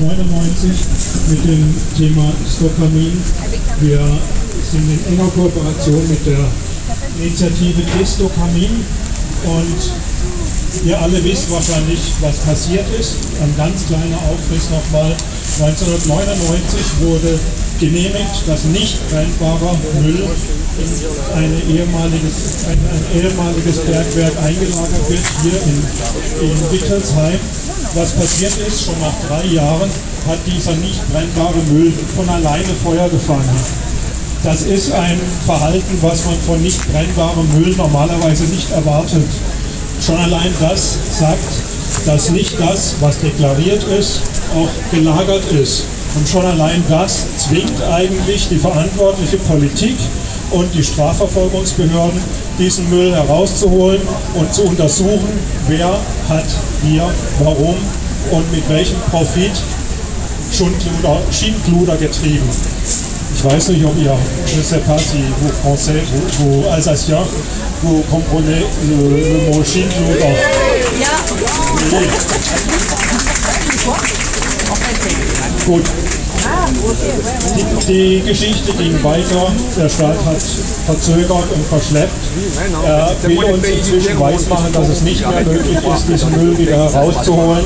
[0.00, 0.70] 99
[1.28, 3.20] mit dem Thema Stokamin.
[3.80, 4.00] Wir
[4.70, 6.44] sind in enger Kooperation mit der
[7.18, 8.84] Initiative Destokamin
[9.44, 13.16] und ihr alle wisst wahrscheinlich, was passiert ist.
[13.42, 15.16] Ein ganz kleiner Aufriss nochmal.
[15.58, 17.38] 1999 wurde
[17.80, 20.28] genehmigt, dass nicht brennbarer Müll
[20.78, 27.40] in eine ehemaliges, ein, ein ehemaliges Bergwerk eingelagert wird, hier in, in Wittelsheim.
[27.94, 29.90] Was passiert ist, schon nach drei Jahren
[30.28, 33.48] hat dieser nicht brennbare Müll von alleine Feuer gefangen.
[34.44, 39.26] Das ist ein Verhalten, was man von nicht brennbarem Müll normalerweise nicht erwartet.
[40.04, 41.48] Schon allein das sagt,
[42.06, 44.20] dass nicht das, was deklariert ist,
[44.54, 45.84] auch gelagert ist.
[46.14, 49.96] Und schon allein das zwingt eigentlich die verantwortliche Politik
[50.50, 52.20] und die Strafverfolgungsbehörden,
[52.58, 54.00] diesen Müll herauszuholen
[54.34, 55.28] und zu untersuchen,
[55.68, 55.98] wer
[56.28, 56.46] hat
[56.82, 57.08] hier,
[57.42, 57.76] warum
[58.30, 59.52] und mit welchem Profit
[60.52, 62.48] Schindluder, Schindluder getrieben.
[63.34, 67.24] Ich weiß nicht, ob ihr, je sais pas si vous français, vous, vous alsaciens,
[67.82, 70.34] vous comprenez le, le mot Schindluder.
[70.98, 71.08] Ja.
[75.66, 75.84] Gut.
[77.88, 80.42] Die, Geschichte ging weiter, der Staat hat
[80.86, 82.12] verzögert und verschleppt.
[82.84, 87.64] Er will uns inzwischen weismachen, dass es nicht mehr möglich ist, diesen Müll wieder herauszuholen.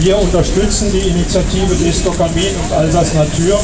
[0.00, 3.58] Wir unterstützen die Initiative Distokamin und Alsace Natur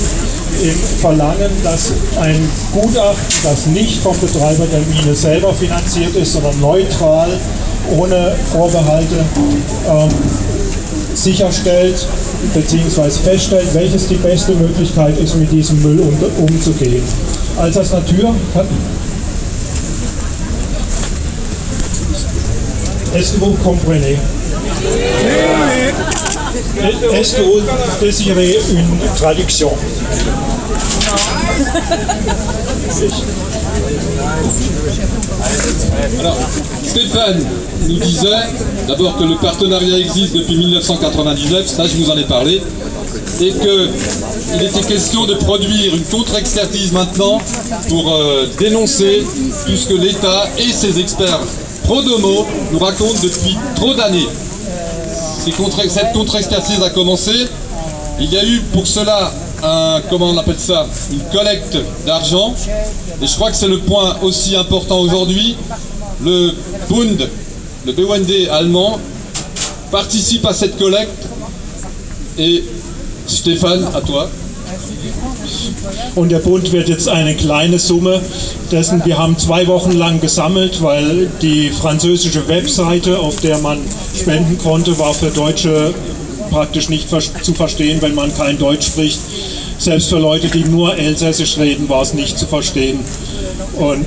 [0.62, 6.60] im Verlangen, dass ein Gutachten, das nicht vom Betreiber der Mine selber finanziert ist, sondern
[6.60, 7.28] neutral,
[7.96, 9.24] ohne Vorbehalte,
[9.88, 10.08] ähm,
[11.14, 12.06] sicherstellt
[12.54, 13.10] bzw.
[13.10, 17.02] feststellt, welches die beste Möglichkeit ist, mit diesem Müll um, umzugehen.
[17.58, 18.66] Alsace Natur hat
[23.14, 24.18] Est-ce que vous comprenez
[27.12, 27.60] Est-ce que vous
[28.00, 29.70] désirez une traduction
[36.18, 36.36] Alors,
[36.82, 37.46] Stéphane
[37.88, 38.28] nous disait
[38.88, 42.62] d'abord que le partenariat existe depuis 1999, ça je vous en ai parlé,
[43.40, 47.40] et qu'il était question de produire une contre-expertise maintenant
[47.88, 49.24] pour euh, dénoncer
[49.66, 51.40] tout ce que l'État et ses experts
[51.84, 54.28] pro-domo nous racontent depuis trop d'années.
[55.44, 57.32] Cette contre-expertise a commencé,
[58.20, 62.54] il y a eu pour cela un, comment on appelle ça, une collecte d'argent.
[63.22, 65.56] Et je crois que c'est le point aussi important aujourd'hui.
[66.22, 66.54] Le
[66.88, 67.28] Bund,
[67.86, 68.98] le BUND allemand,
[69.90, 71.28] participe à cette collecte.
[72.38, 72.64] Et
[73.28, 74.28] Stéphane, à toi.
[76.16, 78.20] Und der Bund wird jetzt eine kleine Summe
[78.72, 83.78] dessen, wir haben zwei Wochen lang gesammelt, weil die französische Webseite, auf der man
[84.16, 85.94] spenden konnte, war für Deutsche
[86.50, 89.18] praktisch nicht zu verstehen, wenn man kein Deutsch spricht.
[89.78, 93.00] Selbst für Leute, die nur Elsässisch reden, war es nicht zu verstehen.
[93.76, 94.04] Und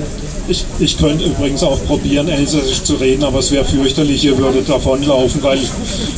[0.48, 4.68] ich, ich könnte übrigens auch probieren, Elsässisch zu reden, aber es wäre fürchterlich, ihr würdet
[4.68, 5.68] davonlaufen, weil ich,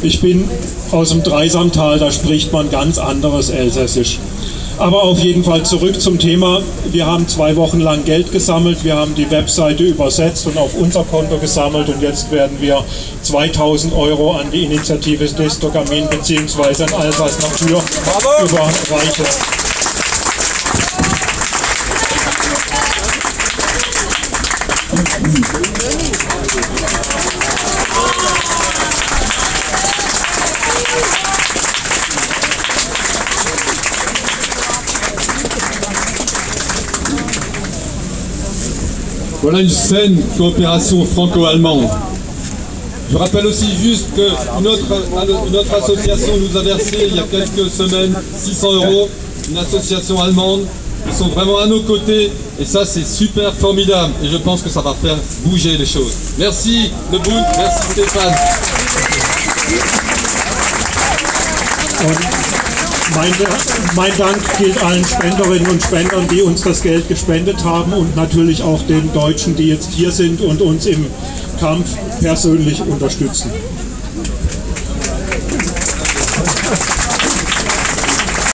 [0.03, 0.49] ich bin
[0.93, 4.19] aus dem Dreisamtal, da spricht man ganz anderes Elsässisch.
[4.79, 6.63] Aber auf jeden Fall zurück zum Thema.
[6.91, 11.05] Wir haben zwei Wochen lang Geld gesammelt, wir haben die Webseite übersetzt und auf unser
[11.05, 12.83] Konto gesammelt und jetzt werden wir
[13.21, 16.85] 2000 Euro an die Initiative Destogamin bzw.
[16.85, 17.83] an Alsace Natur
[18.43, 19.27] überreichen.
[39.43, 41.89] Voilà une saine coopération franco-allemande.
[43.11, 44.84] Je rappelle aussi juste qu'une autre,
[45.59, 49.09] autre association nous a versé il y a quelques semaines 600 euros,
[49.50, 50.61] une association allemande.
[51.06, 52.31] Ils sont vraiment à nos côtés
[52.61, 56.12] et ça c'est super formidable et je pense que ça va faire bouger les choses.
[56.39, 58.34] Merci Le Bund, merci Stéphane.
[63.15, 63.32] Mein,
[63.96, 68.62] mein, Dank gilt allen Spenderinnen und Spendern, die uns das Geld gespendet haben und natürlich
[68.62, 71.06] auch den Deutschen, die jetzt hier sind und uns im
[71.58, 73.50] Kampf persönlich unterstützen.